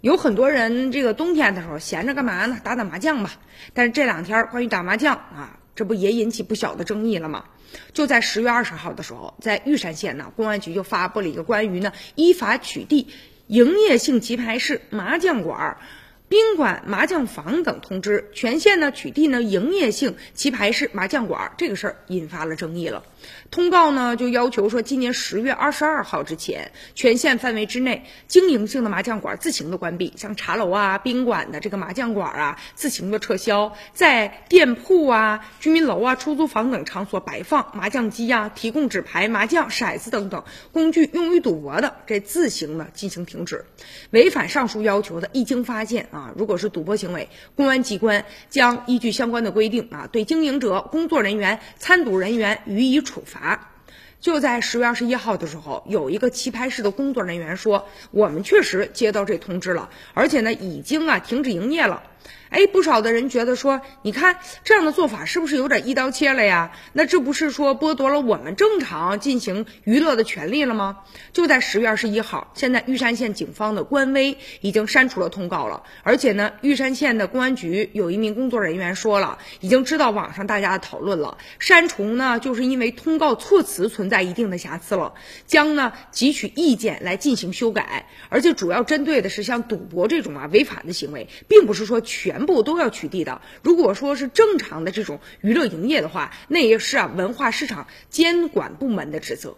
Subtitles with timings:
[0.00, 2.58] 有很多人这个冬天的时候闲着干嘛呢？
[2.64, 3.32] 打打麻将吧。
[3.74, 7.44] 但是这两天关于打麻将啊，这不也引起不小的争议了吗？
[7.92, 13.06] 就在十月二十号的时候，在玉山县呢，公安局就发布了一个关于呢依法取缔
[13.46, 15.76] 营业性棋牌室、麻将馆。
[16.30, 23.02] 宾馆、麻将房等通知，全县呢取缔呢营业性棋牌室、麻将馆，这个事儿引发了争议了。
[23.50, 43.64] 通告呢就要求说，今年十月二十二号之前，全县范围之内经营性的麻将馆自行的关闭，像茶楼啊、宾馆的这个麻将馆啊，自行的撤销，在店铺啊、居民楼啊、出租房等场所摆放麻将机呀，提供纸牌、麻将、骰子等等工具用于赌博的，这自行的进行停止。
[44.10, 46.19] 违反上述要求的，一经发现啊。
[46.20, 53.72] 啊，如果是赌博行为，公安机关将依据相关的规定啊，对经营者、工作人员、参赌人员予以处罚。
[54.20, 62.02] 就在十月二十一号的时候，有一个棋牌室的工作人员说，我们确实接到这通知了，而且呢，已经啊停止营业了。
[62.50, 66.72] 哎，不少的人觉得说，你看这样的做法是不是有点一刀切了呀？
[66.92, 70.98] 那这不是说剥夺了我们正常进行娱乐的权利了吗？
[71.32, 85.14] 就在十月二十一号，现在玉山县警方的官微已经删除了通告了，而且呢，玉山县的公安局有一名工作人员说了，已经知道网上大家的讨论了，删除呢就是因为通告措辞存在一定的瑕疵了，
[85.46, 92.44] 将呢汲取意见来进行修改，而且主要针对的是像赌博这种啊违法的行为，并不是说全。
[92.50, 93.42] 部都要取缔的。
[93.62, 99.56] 如果说是正常的这种娱乐营业的话，那也是啊文化市场监管部门的职责。